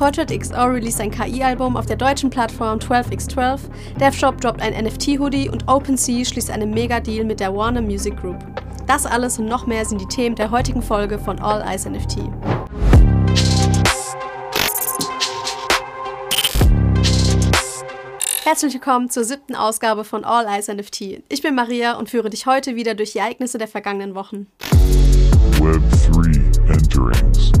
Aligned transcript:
Portrait 0.00 0.30
XO 0.30 0.64
released 0.64 0.98
ein 0.98 1.10
KI-Album 1.10 1.76
auf 1.76 1.84
der 1.84 1.96
deutschen 1.96 2.30
Plattform 2.30 2.78
12x12, 2.78 3.60
DevShop 4.00 4.40
droppt 4.40 4.62
ein 4.62 4.72
NFT-Hoodie 4.72 5.50
und 5.50 5.68
OpenSea 5.68 6.24
schließt 6.24 6.50
einen 6.50 6.70
Mega-Deal 6.70 7.26
mit 7.26 7.38
der 7.38 7.54
Warner 7.54 7.82
Music 7.82 8.16
Group. 8.16 8.38
Das 8.86 9.04
alles 9.04 9.38
und 9.38 9.44
noch 9.44 9.66
mehr 9.66 9.84
sind 9.84 10.00
die 10.00 10.06
Themen 10.06 10.36
der 10.36 10.50
heutigen 10.50 10.80
Folge 10.80 11.18
von 11.18 11.38
All 11.38 11.60
Eyes 11.60 11.84
NFT. 11.84 12.16
Herzlich 18.44 18.72
willkommen 18.72 19.10
zur 19.10 19.24
siebten 19.24 19.54
Ausgabe 19.54 20.04
von 20.04 20.24
All 20.24 20.46
Eyes 20.46 20.68
NFT. 20.68 21.24
Ich 21.28 21.42
bin 21.42 21.54
Maria 21.54 21.98
und 21.98 22.08
führe 22.08 22.30
dich 22.30 22.46
heute 22.46 22.74
wieder 22.74 22.94
durch 22.94 23.12
die 23.12 23.18
Ereignisse 23.18 23.58
der 23.58 23.68
vergangenen 23.68 24.14
Wochen. 24.14 24.46
Web 25.60 25.82
3 26.10 26.72
Enterings. 26.72 27.52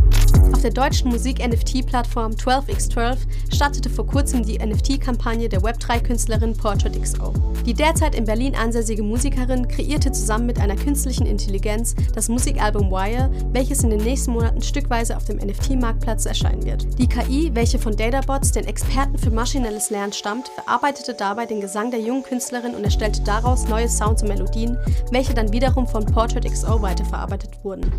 Der 0.62 0.70
deutschen 0.70 1.10
Musik-NFT-Plattform 1.10 2.32
12x12 2.32 3.16
startete 3.50 3.88
vor 3.88 4.06
kurzem 4.06 4.42
die 4.42 4.58
NFT-Kampagne 4.58 5.48
der 5.48 5.62
Web3-Künstlerin 5.62 6.54
Portrait 6.54 7.00
XO. 7.00 7.32
Die 7.64 7.72
derzeit 7.72 8.14
in 8.14 8.26
Berlin 8.26 8.54
ansässige 8.54 9.02
Musikerin 9.02 9.66
kreierte 9.68 10.12
zusammen 10.12 10.44
mit 10.44 10.60
einer 10.60 10.76
künstlichen 10.76 11.24
Intelligenz 11.24 11.94
das 12.14 12.28
Musikalbum 12.28 12.90
Wire, 12.90 13.30
welches 13.52 13.82
in 13.84 13.88
den 13.88 14.00
nächsten 14.04 14.32
Monaten 14.32 14.60
stückweise 14.60 15.16
auf 15.16 15.24
dem 15.24 15.38
NFT-Marktplatz 15.38 16.26
erscheinen 16.26 16.66
wird. 16.66 16.86
Die 16.98 17.08
KI, 17.08 17.50
welche 17.54 17.78
von 17.78 17.96
Databots, 17.96 18.52
den 18.52 18.66
Experten 18.66 19.16
für 19.16 19.30
maschinelles 19.30 19.88
Lernen 19.88 20.12
stammt, 20.12 20.48
verarbeitete 20.48 21.14
dabei 21.14 21.46
den 21.46 21.62
Gesang 21.62 21.90
der 21.90 22.00
jungen 22.00 22.22
Künstlerin 22.22 22.74
und 22.74 22.84
erstellte 22.84 23.22
daraus 23.22 23.66
neue 23.66 23.88
Sounds 23.88 24.22
und 24.22 24.28
Melodien, 24.28 24.76
welche 25.10 25.32
dann 25.32 25.52
wiederum 25.52 25.86
von 25.86 26.04
Portrait 26.04 26.44
XO 26.44 26.82
weiterverarbeitet 26.82 27.58
wurden. 27.62 27.90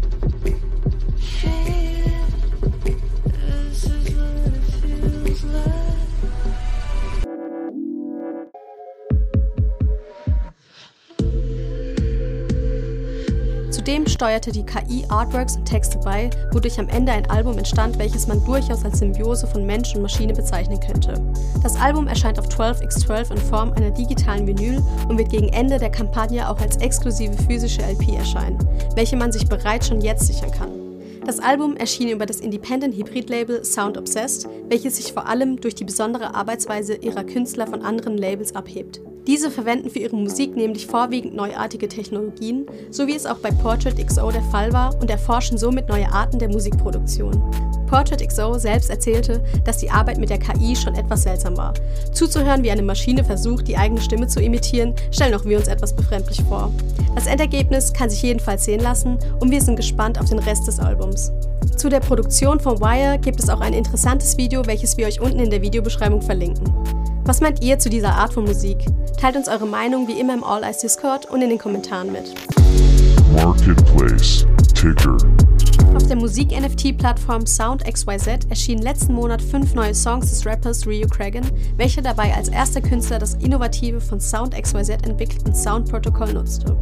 Zudem 13.92 14.08
steuerte 14.08 14.54
die 14.54 14.66
KI 14.66 15.04
Artworks 15.10 15.58
und 15.58 15.66
Texte 15.66 15.98
bei, 15.98 16.30
wodurch 16.54 16.80
am 16.80 16.88
Ende 16.88 17.12
ein 17.12 17.30
Album 17.30 17.58
entstand, 17.58 18.00
welches 18.00 18.26
man 18.26 18.42
durchaus 18.46 18.86
als 18.86 19.00
Symbiose 19.00 19.48
von 19.48 19.66
Mensch 19.66 19.94
und 19.94 20.02
Maschine 20.02 20.32
bezeichnen 20.32 20.80
könnte. 20.80 21.16
Das 21.62 21.76
Album 21.76 22.08
erscheint 22.08 22.40
auf 22.40 22.48
12x12 22.48 23.32
in 23.32 23.38
Form 23.38 23.74
einer 23.74 23.92
digitalen 23.92 24.48
Vinyl 24.48 24.82
und 25.10 25.18
wird 25.18 25.30
gegen 25.30 25.50
Ende 25.50 25.78
der 25.78 25.92
Kampagne 25.92 26.50
auch 26.50 26.58
als 26.62 26.78
exklusive 26.78 27.34
physische 27.50 27.82
LP 27.82 28.16
erscheinen, 28.16 28.66
welche 28.96 29.18
man 29.18 29.34
sich 29.34 29.50
bereits 29.50 29.90
schon 29.90 30.00
jetzt 30.00 30.26
sichern 30.26 30.52
kann. 30.52 30.72
Das 31.26 31.40
Album 31.40 31.76
erschien 31.76 32.08
über 32.08 32.26
das 32.26 32.40
Independent-Hybrid-Label 32.40 33.66
Sound 33.66 33.98
Obsessed, 33.98 34.48
welches 34.70 34.96
sich 34.96 35.12
vor 35.12 35.28
allem 35.28 35.60
durch 35.60 35.76
die 35.76 35.84
besondere 35.84 36.34
Arbeitsweise 36.34 36.96
ihrer 36.96 37.26
Künstler 37.26 37.68
von 37.68 37.82
anderen 37.82 38.18
Labels 38.18 38.56
abhebt. 38.56 39.02
Diese 39.27 39.52
verwenden 39.52 39.90
für 39.90 40.00
ihre 40.00 40.16
Musik 40.16 40.55
nämlich 40.55 40.88
vorwiegend 40.88 41.36
neuartige 41.36 41.88
Technologien, 41.88 42.66
so 42.90 43.05
wie 43.05 43.16
es 43.16 43.28
auch 43.28 43.38
bei 43.38 43.52
Portrait 43.52 43.96
XO 43.96 44.32
der 44.32 44.41
Fall 44.44 44.74
war, 44.74 45.00
und 45.00 45.12
erforschen 45.12 45.60
somit 45.60 45.88
neue 45.88 46.12
Arten 46.12 46.40
der 46.40 46.50
Musikproduktion. 46.50 47.40
Portrait 47.86 48.28
XO 48.28 48.58
selbst 48.58 48.90
erzählte, 48.90 49.44
dass 49.63 49.78
die 49.78 49.91
Arbeit 49.91 50.18
mit 50.18 50.30
der 50.30 50.40
KI 50.40 50.76
schon 50.76 50.96
etwas 50.96 51.24
seltsam 51.24 51.55
war. 51.55 51.74
Zuzuhören, 52.13 52.63
wie 52.63 52.72
eine 52.72 52.82
Maschine 52.82 53.24
versucht, 53.24 53.68
die 53.68 53.78
eigene 53.78 54.02
Stimme 54.02 54.28
zu 54.28 54.41
imitieren, 54.41 54.96
stellen 55.12 55.35
auch 55.35 55.46
wir 55.46 55.58
uns 55.58 55.68
etwas 55.68 55.94
befremdlich 55.94 56.41
vor. 56.44 56.72
Das 57.13 57.28
Endergebnis 57.28 57.94
kann 57.94 58.10
sich 58.10 58.24
jedenfalls 58.24 58.66
sehen 58.66 58.80
lassen 58.80 59.20
und 59.40 59.52
wir 59.52 59.62
sind 59.62 59.76
gespannt 59.76 60.20
auf 60.20 60.30
den 60.30 60.40
Rest 60.40 60.68
des 60.68 60.80
Albums. 60.80 61.32
Zu 61.76 61.90
der 61.90 62.00
Produktion 62.00 62.60
von 62.60 62.80
Wire 62.80 63.20
gibt 63.20 63.40
es 63.40 63.50
auch 63.50 63.60
ein 63.60 63.74
interessantes 63.74 64.38
Video, 64.38 64.66
welches 64.66 64.97
wir 64.97 65.06
euch 65.06 65.19
unten 65.19 65.40
in 65.40 65.50
der 65.50 65.62
Videobeschreibung 65.62 66.22
verlinken. 66.22 66.74
Was 67.25 67.40
meint 67.40 67.64
ihr 67.64 67.78
zu 67.78 67.90
dieser 67.90 68.16
Art 68.16 68.34
von 68.34 68.46
Musik? 68.46 68.86
Teilt 69.19 69.36
uns 69.36 69.47
eure 69.47 69.68
Meinung 69.68 70.08
wie 70.08 70.19
immer 70.19 70.34
im 70.34 70.44
All 70.44 70.64
Eyes 70.64 70.80
Discord 70.80 71.30
und 71.30 71.41
in 71.41 71.50
den 71.50 71.59
Kommentaren 71.59 72.12
mit. 72.12 72.34
Marketplace 73.35 74.45
Ticker 74.73 75.18
auf 75.94 76.07
der 76.07 76.16
Musik-NFT-Plattform 76.16 77.45
SoundXYZ 77.45 78.45
erschienen 78.50 78.81
letzten 78.81 79.13
Monat 79.13 79.41
fünf 79.41 79.73
neue 79.73 79.94
Songs 79.94 80.29
des 80.29 80.45
Rappers 80.45 80.88
Rio 80.88 81.07
Cragen, 81.07 81.45
welcher 81.75 82.01
dabei 82.01 82.34
als 82.34 82.47
erster 82.47 82.81
Künstler 82.81 83.19
das 83.19 83.34
innovative 83.35 84.00
von 84.00 84.19
SoundXYZ 84.19 84.90
entwickelten 84.90 85.53
Soundprotokoll 85.53 86.34
nutzte. 86.34 86.78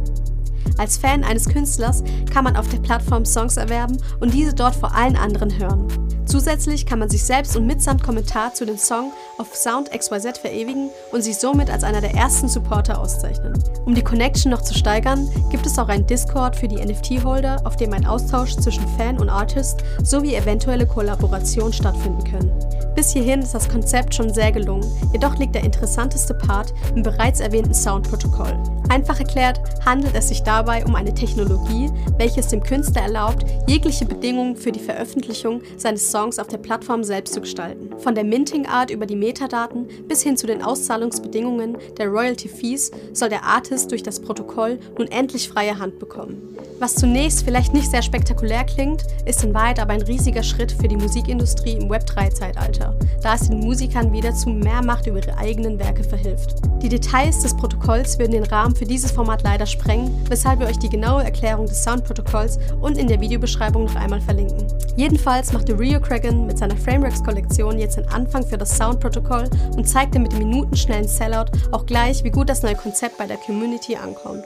Als 0.78 0.96
Fan 0.96 1.24
eines 1.24 1.48
Künstlers 1.48 2.04
kann 2.32 2.44
man 2.44 2.56
auf 2.56 2.68
der 2.68 2.78
Plattform 2.78 3.24
Songs 3.24 3.56
erwerben 3.56 3.98
und 4.20 4.32
diese 4.32 4.54
dort 4.54 4.76
vor 4.76 4.94
allen 4.94 5.16
anderen 5.16 5.58
hören. 5.58 5.88
Zusätzlich 6.30 6.86
kann 6.86 7.00
man 7.00 7.10
sich 7.10 7.24
selbst 7.24 7.56
und 7.56 7.66
mitsamt 7.66 8.04
Kommentar 8.04 8.54
zu 8.54 8.64
dem 8.64 8.78
Song 8.78 9.10
auf 9.36 9.52
Sound 9.56 9.90
XYZ 9.90 10.38
verewigen 10.38 10.90
und 11.10 11.22
sich 11.22 11.36
somit 11.36 11.68
als 11.68 11.82
einer 11.82 12.00
der 12.00 12.14
ersten 12.14 12.48
Supporter 12.48 13.00
auszeichnen. 13.00 13.52
Um 13.84 13.96
die 13.96 14.04
Connection 14.04 14.52
noch 14.52 14.62
zu 14.62 14.72
steigern, 14.72 15.28
gibt 15.50 15.66
es 15.66 15.76
auch 15.76 15.88
einen 15.88 16.06
Discord 16.06 16.54
für 16.54 16.68
die 16.68 16.76
NFT-Holder, 16.76 17.62
auf 17.64 17.76
dem 17.76 17.92
ein 17.94 18.06
Austausch 18.06 18.54
zwischen 18.54 18.86
Fan 18.96 19.18
und 19.18 19.28
Artist 19.28 19.82
sowie 20.04 20.36
eventuelle 20.36 20.86
Kollaborationen 20.86 21.72
stattfinden 21.72 22.22
können. 22.22 22.52
Bis 22.94 23.12
hierhin 23.12 23.40
ist 23.40 23.54
das 23.54 23.68
Konzept 23.68 24.14
schon 24.14 24.32
sehr 24.32 24.52
gelungen, 24.52 24.84
jedoch 25.12 25.36
liegt 25.38 25.54
der 25.54 25.64
interessanteste 25.64 26.34
Part 26.34 26.74
im 26.94 27.02
bereits 27.02 27.40
erwähnten 27.40 27.74
Soundprotokoll. 27.74 28.58
Einfach 28.88 29.20
erklärt 29.20 29.60
handelt 29.86 30.16
es 30.16 30.28
sich 30.28 30.42
dabei 30.42 30.84
um 30.84 30.96
eine 30.96 31.14
Technologie, 31.14 31.90
welche 32.18 32.40
es 32.40 32.48
dem 32.48 32.60
Künstler 32.60 33.02
erlaubt, 33.02 33.44
jegliche 33.68 34.04
Bedingungen 34.04 34.56
für 34.56 34.72
die 34.72 34.80
Veröffentlichung 34.80 35.62
seines 35.76 36.10
Songs 36.10 36.40
auf 36.40 36.48
der 36.48 36.58
Plattform 36.58 37.04
selbst 37.04 37.34
zu 37.34 37.40
gestalten. 37.40 37.90
Von 37.98 38.16
der 38.16 38.24
Minting-Art 38.24 38.90
über 38.90 39.06
die 39.06 39.14
Metadaten 39.14 39.86
bis 40.08 40.22
hin 40.22 40.36
zu 40.36 40.48
den 40.48 40.60
Auszahlungsbedingungen 40.60 41.76
der 41.98 42.08
Royalty 42.08 42.48
Fees 42.48 42.90
soll 43.12 43.28
der 43.28 43.44
Artist 43.44 43.92
durch 43.92 44.02
das 44.02 44.18
Protokoll 44.18 44.80
nun 44.98 45.06
endlich 45.06 45.48
freie 45.48 45.78
Hand 45.78 46.00
bekommen. 46.00 46.56
Was 46.80 46.94
zunächst 46.94 47.44
vielleicht 47.44 47.74
nicht 47.74 47.90
sehr 47.90 48.02
spektakulär 48.02 48.64
klingt, 48.64 49.04
ist 49.26 49.44
in 49.44 49.52
Wahrheit 49.52 49.78
aber 49.78 49.92
ein 49.92 50.02
riesiger 50.02 50.42
Schritt 50.42 50.72
für 50.72 50.88
die 50.88 50.96
Musikindustrie 50.96 51.74
im 51.74 51.90
Web3-Zeitalter, 51.90 52.79
da 53.22 53.34
es 53.34 53.48
den 53.48 53.60
Musikern 53.60 54.12
wieder 54.12 54.34
zu 54.34 54.50
mehr 54.50 54.82
Macht 54.82 55.06
über 55.06 55.18
ihre 55.18 55.36
eigenen 55.36 55.78
Werke 55.78 56.04
verhilft. 56.04 56.56
Die 56.82 56.88
Details 56.88 57.40
des 57.40 57.54
Protokolls 57.54 58.18
würden 58.18 58.32
den 58.32 58.44
Rahmen 58.44 58.74
für 58.74 58.86
dieses 58.86 59.12
Format 59.12 59.42
leider 59.42 59.66
sprengen, 59.66 60.10
weshalb 60.28 60.60
wir 60.60 60.66
euch 60.66 60.78
die 60.78 60.88
genaue 60.88 61.22
Erklärung 61.22 61.66
des 61.66 61.84
Soundprotokolls 61.84 62.58
und 62.80 62.96
in 62.96 63.06
der 63.06 63.20
Videobeschreibung 63.20 63.84
noch 63.84 63.96
einmal 63.96 64.20
verlinken. 64.20 64.66
Jedenfalls 64.96 65.52
machte 65.52 65.78
Rio 65.78 66.00
Cragen 66.00 66.46
mit 66.46 66.58
seiner 66.58 66.76
Frameworks-Kollektion 66.76 67.78
jetzt 67.78 67.96
den 67.96 68.08
Anfang 68.08 68.46
für 68.46 68.58
das 68.58 68.76
Soundprotokoll 68.76 69.48
und 69.76 69.88
zeigte 69.88 70.18
mit 70.18 70.32
dem 70.32 70.38
minutenschnellen 70.38 71.08
Sellout 71.08 71.50
auch 71.72 71.86
gleich, 71.86 72.24
wie 72.24 72.30
gut 72.30 72.48
das 72.48 72.62
neue 72.62 72.76
Konzept 72.76 73.18
bei 73.18 73.26
der 73.26 73.36
Community 73.36 73.96
ankommt. 73.96 74.44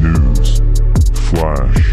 News. 0.00 0.62
Flash. 1.30 1.83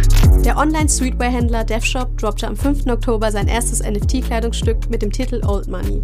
Der 0.43 0.57
Online-Streetwear-Händler 0.57 1.63
DevShop 1.63 2.17
droppte 2.17 2.47
am 2.47 2.55
5. 2.55 2.87
Oktober 2.87 3.31
sein 3.31 3.47
erstes 3.47 3.83
NFT-Kleidungsstück 3.83 4.89
mit 4.89 5.03
dem 5.03 5.11
Titel 5.11 5.39
Old 5.45 5.67
Money. 5.67 6.01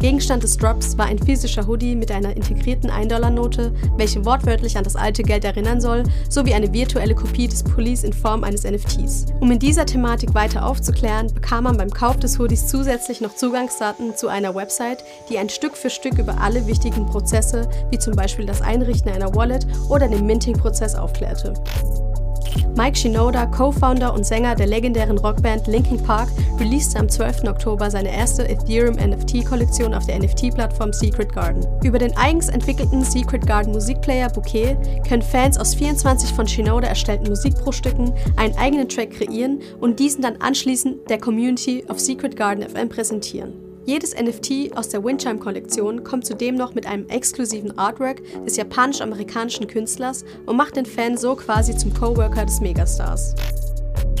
Gegenstand 0.00 0.42
des 0.42 0.56
Drops 0.56 0.98
war 0.98 1.06
ein 1.06 1.18
physischer 1.20 1.64
Hoodie 1.66 1.94
mit 1.94 2.10
einer 2.10 2.36
integrierten 2.36 2.90
1-Dollar-Note, 2.90 3.72
welche 3.96 4.24
wortwörtlich 4.24 4.76
an 4.76 4.82
das 4.82 4.96
alte 4.96 5.22
Geld 5.22 5.44
erinnern 5.44 5.80
soll, 5.80 6.02
sowie 6.28 6.54
eine 6.54 6.72
virtuelle 6.72 7.14
Kopie 7.14 7.46
des 7.46 7.62
Pullis 7.62 8.02
in 8.02 8.12
Form 8.12 8.42
eines 8.42 8.64
NFTs. 8.64 9.26
Um 9.38 9.52
in 9.52 9.60
dieser 9.60 9.86
Thematik 9.86 10.34
weiter 10.34 10.66
aufzuklären, 10.66 11.32
bekam 11.32 11.64
man 11.64 11.76
beim 11.76 11.90
Kauf 11.90 12.16
des 12.16 12.36
Hoodies 12.36 12.66
zusätzlich 12.66 13.20
noch 13.20 13.36
Zugangsdaten 13.36 14.16
zu 14.16 14.26
einer 14.26 14.56
Website, 14.56 15.04
die 15.30 15.38
ein 15.38 15.48
Stück 15.48 15.76
für 15.76 15.90
Stück 15.90 16.18
über 16.18 16.40
alle 16.40 16.66
wichtigen 16.66 17.06
Prozesse, 17.06 17.68
wie 17.90 17.98
zum 17.98 18.16
Beispiel 18.16 18.44
das 18.44 18.60
Einrichten 18.60 19.12
einer 19.12 19.36
Wallet 19.36 19.68
oder 19.88 20.08
den 20.08 20.26
Minting-Prozess 20.26 20.96
aufklärte. 20.96 21.54
Mike 22.76 22.96
Shinoda, 22.96 23.46
Co-Founder 23.46 24.14
und 24.14 24.24
Sänger 24.24 24.54
der 24.54 24.66
legendären 24.66 25.18
Rockband 25.18 25.66
Linkin 25.66 26.02
Park, 26.02 26.28
releaste 26.58 26.98
am 26.98 27.08
12. 27.08 27.44
Oktober 27.44 27.90
seine 27.90 28.14
erste 28.14 28.48
Ethereum 28.48 28.96
NFT-Kollektion 28.96 29.94
auf 29.94 30.06
der 30.06 30.18
NFT-Plattform 30.18 30.92
Secret 30.92 31.32
Garden. 31.32 31.66
Über 31.82 31.98
den 31.98 32.16
eigens 32.16 32.48
entwickelten 32.48 33.04
Secret 33.04 33.46
Garden 33.46 33.72
Musikplayer 33.72 34.30
Bouquet 34.30 34.76
können 35.06 35.22
Fans 35.22 35.58
aus 35.58 35.74
24 35.74 36.32
von 36.32 36.46
Shinoda 36.46 36.88
erstellten 36.88 37.28
Musikbruchstücken 37.28 38.12
einen 38.36 38.56
eigenen 38.56 38.88
Track 38.88 39.10
kreieren 39.10 39.60
und 39.80 39.98
diesen 39.98 40.22
dann 40.22 40.36
anschließend 40.40 41.10
der 41.10 41.18
Community 41.18 41.84
auf 41.88 41.98
Secret 41.98 42.36
Garden 42.36 42.62
FM 42.68 42.88
präsentieren. 42.88 43.67
Jedes 43.88 44.14
NFT 44.14 44.76
aus 44.76 44.90
der 44.90 45.02
Windchime-Kollektion 45.02 46.04
kommt 46.04 46.26
zudem 46.26 46.56
noch 46.56 46.74
mit 46.74 46.84
einem 46.84 47.08
exklusiven 47.08 47.78
Artwork 47.78 48.20
des 48.44 48.58
japanisch-amerikanischen 48.58 49.66
Künstlers 49.66 50.26
und 50.44 50.58
macht 50.58 50.76
den 50.76 50.84
Fan 50.84 51.16
so 51.16 51.34
quasi 51.34 51.74
zum 51.74 51.94
Coworker 51.94 52.44
des 52.44 52.60
Megastars. 52.60 53.34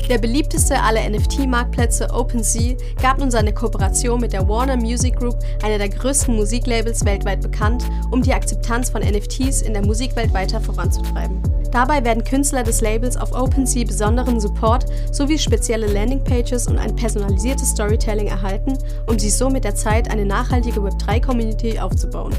Der 0.08 0.16
beliebteste 0.16 0.80
aller 0.82 1.06
NFT-Marktplätze 1.10 2.08
OpenSea 2.10 2.76
gab 3.02 3.18
nun 3.18 3.30
seine 3.30 3.52
Kooperation 3.52 4.18
mit 4.22 4.32
der 4.32 4.48
Warner 4.48 4.76
Music 4.76 5.16
Group, 5.16 5.36
einer 5.62 5.76
der 5.76 5.90
größten 5.90 6.34
Musiklabels 6.34 7.04
weltweit 7.04 7.42
bekannt, 7.42 7.84
um 8.10 8.22
die 8.22 8.32
Akzeptanz 8.32 8.88
von 8.88 9.02
NFTs 9.02 9.60
in 9.60 9.74
der 9.74 9.84
Musikwelt 9.84 10.32
weiter 10.32 10.62
voranzutreiben. 10.62 11.42
Dabei 11.72 12.02
werden 12.02 12.24
Künstler 12.24 12.62
des 12.62 12.80
Labels 12.80 13.18
auf 13.18 13.32
OpenSea 13.32 13.84
besonderen 13.84 14.40
Support 14.40 14.86
sowie 15.12 15.38
spezielle 15.38 15.86
Landingpages 15.86 16.68
und 16.68 16.78
ein 16.78 16.96
personalisiertes 16.96 17.68
Storytelling 17.68 18.28
erhalten, 18.28 18.78
um 19.06 19.18
sich 19.18 19.36
so 19.36 19.50
mit 19.50 19.64
der 19.64 19.74
Zeit 19.74 20.10
eine 20.10 20.24
nachhaltige 20.24 20.80
Web3-Community 20.80 21.78
aufzubauen. 21.78 22.32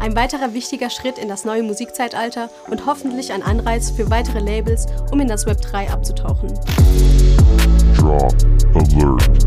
Ein 0.00 0.16
weiterer 0.16 0.54
wichtiger 0.54 0.88
Schritt 0.88 1.18
in 1.18 1.28
das 1.28 1.44
neue 1.44 1.62
Musikzeitalter 1.62 2.48
und 2.70 2.86
hoffentlich 2.86 3.34
ein 3.34 3.42
Anreiz 3.42 3.90
für 3.90 4.10
weitere 4.10 4.40
Labels, 4.40 4.86
um 5.12 5.20
in 5.20 5.28
das 5.28 5.44
Web 5.44 5.60
3 5.60 5.90
abzutauchen. 5.90 6.48
Drop 7.98 8.34
Alert. 8.74 9.46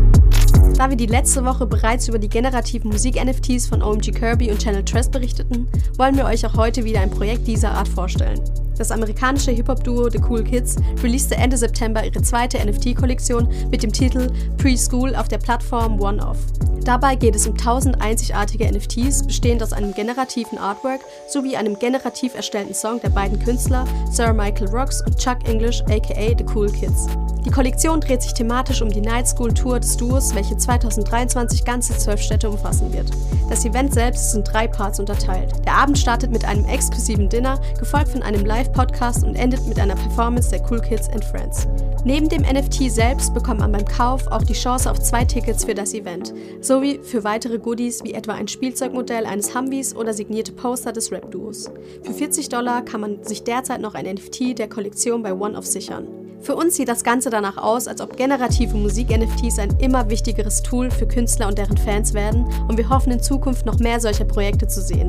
Da 0.78 0.88
wir 0.90 0.96
die 0.96 1.06
letzte 1.06 1.44
Woche 1.44 1.66
bereits 1.66 2.06
über 2.06 2.20
die 2.20 2.28
generativen 2.28 2.90
Musik-NFTs 2.90 3.66
von 3.66 3.82
OMG 3.82 4.12
Kirby 4.12 4.52
und 4.52 4.62
Channel 4.62 4.84
Tress 4.84 5.08
berichteten, 5.08 5.68
wollen 5.98 6.16
wir 6.16 6.24
euch 6.24 6.46
auch 6.46 6.56
heute 6.56 6.84
wieder 6.84 7.00
ein 7.00 7.10
Projekt 7.10 7.48
dieser 7.48 7.72
Art 7.72 7.88
vorstellen. 7.88 8.40
Das 8.78 8.92
amerikanische 8.92 9.50
Hip-Hop-Duo 9.50 10.08
The 10.08 10.20
Cool 10.28 10.44
Kids 10.44 10.76
releaste 11.02 11.36
Ende 11.36 11.56
September 11.56 12.04
ihre 12.04 12.22
zweite 12.22 12.58
NFT-Kollektion 12.64 13.48
mit 13.70 13.82
dem 13.82 13.92
Titel 13.92 14.30
Preschool 14.56 15.16
auf 15.16 15.26
der 15.26 15.38
Plattform 15.38 16.00
One-Off. 16.00 16.38
Dabei 16.84 17.16
geht 17.16 17.34
es 17.34 17.46
um 17.46 17.54
1000 17.54 18.02
einzigartige 18.02 18.70
NFTs, 18.70 19.26
bestehend 19.26 19.62
aus 19.62 19.72
einem 19.72 19.94
generativen 19.94 20.58
Artwork 20.58 21.00
sowie 21.26 21.56
einem 21.56 21.78
generativ 21.78 22.34
erstellten 22.34 22.74
Song 22.74 23.00
der 23.00 23.08
beiden 23.08 23.38
Künstler 23.38 23.86
Sir 24.10 24.34
Michael 24.34 24.68
Rocks 24.68 25.00
und 25.00 25.18
Chuck 25.18 25.48
English 25.48 25.82
aka 25.88 26.34
The 26.36 26.44
Cool 26.54 26.70
Kids. 26.70 27.08
Die 27.44 27.50
Kollektion 27.50 28.00
dreht 28.00 28.22
sich 28.22 28.32
thematisch 28.32 28.80
um 28.80 28.88
die 28.88 29.02
Night 29.02 29.28
School 29.28 29.52
Tour 29.52 29.78
des 29.78 29.98
Duos, 29.98 30.34
welche 30.34 30.56
2023 30.56 31.66
ganze 31.66 31.96
zwölf 31.98 32.22
Städte 32.22 32.48
umfassen 32.48 32.90
wird. 32.90 33.10
Das 33.50 33.66
Event 33.66 33.92
selbst 33.92 34.28
ist 34.28 34.34
in 34.34 34.44
drei 34.44 34.66
Parts 34.66 34.98
unterteilt. 34.98 35.52
Der 35.66 35.74
Abend 35.74 35.98
startet 35.98 36.30
mit 36.30 36.46
einem 36.46 36.64
exklusiven 36.64 37.28
Dinner, 37.28 37.60
gefolgt 37.78 38.08
von 38.08 38.22
einem 38.22 38.46
Live-Podcast 38.46 39.24
und 39.24 39.34
endet 39.34 39.66
mit 39.66 39.78
einer 39.78 39.94
Performance 39.94 40.48
der 40.48 40.62
Cool 40.70 40.80
Kids 40.80 41.10
and 41.10 41.22
Friends. 41.22 41.68
Neben 42.02 42.30
dem 42.30 42.42
NFT 42.42 42.90
selbst 42.90 43.34
bekommt 43.34 43.60
man 43.60 43.72
beim 43.72 43.84
Kauf 43.84 44.26
auch 44.28 44.42
die 44.42 44.54
Chance 44.54 44.90
auf 44.90 45.00
zwei 45.00 45.26
Tickets 45.26 45.66
für 45.66 45.74
das 45.74 45.92
Event, 45.92 46.32
sowie 46.62 46.98
für 47.02 47.24
weitere 47.24 47.58
Goodies 47.58 48.02
wie 48.04 48.14
etwa 48.14 48.32
ein 48.32 48.48
Spielzeugmodell 48.48 49.26
eines 49.26 49.54
Humvees 49.54 49.94
oder 49.94 50.14
signierte 50.14 50.52
Poster 50.52 50.92
des 50.92 51.12
Rap-Duos. 51.12 51.70
Für 52.04 52.14
40 52.14 52.48
Dollar 52.48 52.82
kann 52.82 53.02
man 53.02 53.22
sich 53.22 53.44
derzeit 53.44 53.82
noch 53.82 53.94
ein 53.94 54.06
NFT 54.06 54.58
der 54.58 54.68
Kollektion 54.70 55.22
bei 55.22 55.34
One-Off 55.34 55.66
sichern. 55.66 56.23
Für 56.44 56.56
uns 56.56 56.76
sieht 56.76 56.88
das 56.88 57.04
Ganze 57.04 57.30
danach 57.30 57.56
aus, 57.56 57.88
als 57.88 58.02
ob 58.02 58.18
generative 58.18 58.76
Musik-NFTs 58.76 59.58
ein 59.58 59.70
immer 59.78 60.10
wichtigeres 60.10 60.62
Tool 60.62 60.90
für 60.90 61.08
Künstler 61.08 61.48
und 61.48 61.56
deren 61.56 61.78
Fans 61.78 62.12
werden 62.12 62.44
und 62.68 62.76
wir 62.76 62.90
hoffen 62.90 63.12
in 63.12 63.22
Zukunft 63.22 63.64
noch 63.64 63.78
mehr 63.78 63.98
solcher 63.98 64.26
Projekte 64.26 64.68
zu 64.68 64.82
sehen. 64.82 65.08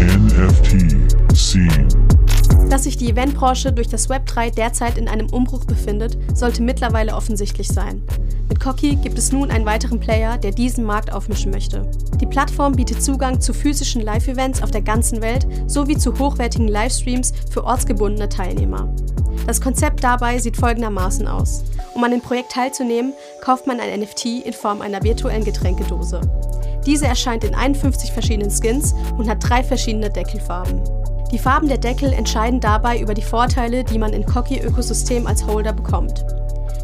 NFT 0.00 1.36
Scene 1.36 1.86
dass 2.70 2.84
sich 2.84 2.96
die 2.96 3.10
Eventbranche 3.10 3.70
durch 3.70 3.88
das 3.88 4.08
Web3 4.08 4.54
derzeit 4.54 4.96
in 4.96 5.06
einem 5.06 5.28
Umbruch 5.28 5.66
befindet, 5.66 6.16
sollte 6.32 6.62
mittlerweile 6.62 7.14
offensichtlich 7.14 7.68
sein. 7.68 8.02
Mit 8.48 8.60
Cocky 8.60 8.96
gibt 8.96 9.18
es 9.18 9.30
nun 9.30 9.50
einen 9.50 9.66
weiteren 9.66 10.00
Player, 10.00 10.38
der 10.38 10.52
diesen 10.52 10.82
Markt 10.82 11.12
aufmischen 11.12 11.50
möchte. 11.52 11.90
Die 12.18 12.24
Plattform 12.24 12.72
bietet 12.72 13.02
Zugang 13.02 13.42
zu 13.42 13.52
physischen 13.52 14.00
Live-Events 14.00 14.62
auf 14.62 14.70
der 14.70 14.80
ganzen 14.80 15.20
Welt 15.20 15.46
sowie 15.66 15.98
zu 15.98 16.18
hochwertigen 16.18 16.68
Livestreams 16.68 17.34
für 17.50 17.62
ortsgebundene 17.62 18.30
Teilnehmer. 18.30 18.88
Das 19.46 19.60
Konzept 19.60 20.04
dabei 20.04 20.38
sieht 20.38 20.56
folgendermaßen 20.56 21.26
aus. 21.26 21.64
Um 21.94 22.04
an 22.04 22.12
dem 22.12 22.20
Projekt 22.20 22.52
teilzunehmen, 22.52 23.12
kauft 23.40 23.66
man 23.66 23.80
ein 23.80 24.00
NFT 24.00 24.46
in 24.46 24.52
Form 24.52 24.80
einer 24.80 25.02
virtuellen 25.02 25.44
Getränkedose. 25.44 26.20
Diese 26.86 27.06
erscheint 27.06 27.44
in 27.44 27.54
51 27.54 28.12
verschiedenen 28.12 28.50
Skins 28.50 28.94
und 29.16 29.28
hat 29.28 29.38
drei 29.40 29.62
verschiedene 29.62 30.10
Deckelfarben. 30.10 30.80
Die 31.30 31.38
Farben 31.38 31.68
der 31.68 31.78
Deckel 31.78 32.12
entscheiden 32.12 32.60
dabei 32.60 33.00
über 33.00 33.14
die 33.14 33.22
Vorteile, 33.22 33.84
die 33.84 33.98
man 33.98 34.12
in 34.12 34.26
Cocky-Ökosystem 34.26 35.26
als 35.26 35.46
Holder 35.46 35.72
bekommt. 35.72 36.24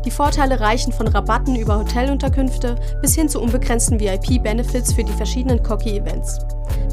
Die 0.04 0.11
Vorteile 0.11 0.61
reichen 0.61 0.93
von 0.93 1.06
Rabatten 1.06 1.54
über 1.56 1.78
Hotelunterkünfte 1.78 2.76
bis 3.02 3.14
hin 3.14 3.28
zu 3.28 3.40
unbegrenzten 3.43 4.00
VIP-Benefits 4.00 4.94
für 4.94 5.04
die 5.04 5.12
verschiedenen 5.12 5.62
Cocky-Events. 5.62 6.38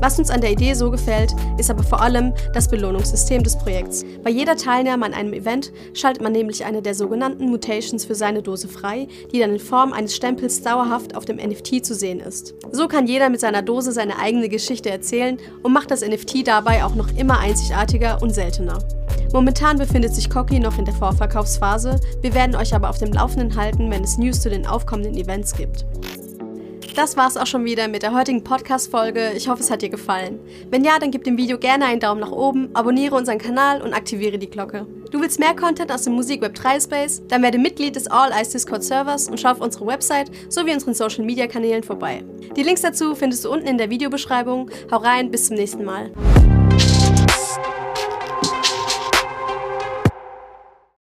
Was 0.02 0.20
uns 0.20 0.30
an 0.30 0.42
der 0.42 0.52
Idee 0.52 0.74
so 0.74 0.92
gefällt, 0.92 1.34
ist 1.58 1.70
aber 1.70 1.84
vor 1.84 2.02
allem 2.02 2.34
das 2.54 2.68
Belohnungssystem 2.68 3.44
des 3.44 3.58
Projekts. 3.58 4.04
Bei 4.24 4.30
jeder 4.30 4.58
Teilnahme 4.58 5.06
an 5.06 5.14
einem 5.14 5.34
Event 5.34 5.72
schaltet 5.94 6.22
man 6.22 6.34
nämlich 6.34 6.66
eine 6.66 6.82
der 6.82 6.96
sogenannten 6.96 7.50
Mutations 7.50 8.06
für 8.06 8.16
seine 8.16 8.42
Dose 8.42 8.68
frei, 8.68 9.08
die 9.32 9.40
dann 9.40 9.54
in 9.54 9.60
Form 9.60 9.94
eines 9.94 10.16
Stempels 10.16 10.62
dauerhaft 10.62 11.16
auf 11.16 11.26
dem 11.26 11.38
NFT 11.38 11.86
zu 11.86 11.96
sehen 11.96 12.20
ist. 12.20 12.54
So 12.72 12.88
kann 12.88 13.08
jeder 13.08 13.30
mit 13.30 13.40
seiner 13.40 13.62
Dose 13.62 13.92
seine 13.92 14.20
eigene 14.20 14.50
Geschichte 14.50 14.90
erzählen 14.90 15.38
und 15.64 15.74
macht 15.74 15.92
das 15.92 16.02
NFT 16.02 16.48
dabei 16.48 16.84
auch 16.84 16.96
noch 16.96 17.16
immer 17.18 17.40
einzigartiger 17.40 18.22
und 18.22 18.34
seltener. 18.34 18.80
Momentan 19.34 19.78
befindet 19.78 20.14
sich 20.14 20.30
Cocky 20.30 20.60
noch 20.60 20.78
in 20.78 20.86
der 20.86 20.94
Vorverkaufsphase, 20.94 22.00
wir 22.22 22.34
werden 22.34 22.56
euch 22.56 22.74
aber 22.74 22.90
auf 22.90 23.00
dem 23.00 23.12
Laufenden 23.12 23.56
halten, 23.56 23.90
wenn 23.92 24.04
es 24.04 24.18
News 24.18 24.42
zu 24.42 24.50
den 24.50 24.66
aufkommenden 24.66 25.18
Events 25.18 25.54
gibt. 25.54 25.86
Das 26.96 27.18
war's 27.18 27.36
auch 27.36 27.46
schon 27.46 27.66
wieder 27.66 27.90
mit 27.90 28.04
der 28.04 28.14
heutigen 28.14 28.42
Podcast-Folge. 28.42 29.34
Ich 29.36 29.50
hoffe, 29.50 29.62
es 29.62 29.70
hat 29.70 29.82
dir 29.82 29.90
gefallen. 29.90 30.40
Wenn 30.72 30.86
ja, 30.86 30.98
dann 30.98 31.12
gib 31.12 31.26
dem 31.26 31.38
Video 31.38 31.58
gerne 31.58 31.86
einen 31.86 32.00
Daumen 32.00 32.22
nach 32.22 32.32
oben, 32.32 32.70
abonniere 32.74 33.16
unseren 33.16 33.38
Kanal 33.38 33.82
und 33.82 33.94
aktiviere 33.94 34.38
die 34.38 34.50
Glocke. 34.50 34.88
Du 35.12 35.20
willst 35.20 35.38
mehr 35.38 35.54
Content 35.54 35.92
aus 35.92 36.04
dem 36.04 36.14
Musikweb 36.14 36.56
3 36.56 36.80
Space? 36.80 37.22
Dann 37.28 37.44
werde 37.44 37.58
Mitglied 37.58 37.98
des 37.98 38.08
All 38.08 38.32
Ice 38.42 38.52
Discord 38.54 38.82
Servers 38.82 39.28
und 39.28 39.42
schau 39.42 39.50
auf 39.50 39.60
unsere 39.60 39.86
Website 39.86 40.32
sowie 40.48 40.74
unseren 40.74 40.94
Social 40.94 41.26
Media 41.26 41.48
Kanälen 41.48 41.84
vorbei. 41.84 42.24
Die 42.56 42.64
Links 42.64 42.82
dazu 42.82 43.14
findest 43.14 43.44
du 43.44 43.52
unten 43.52 43.68
in 43.68 43.78
der 43.78 43.90
Videobeschreibung. 43.90 44.72
Hau 44.90 44.98
rein, 44.98 45.32
bis 45.32 45.48
zum 45.48 45.58
nächsten 45.58 45.84
Mal. 45.84 46.12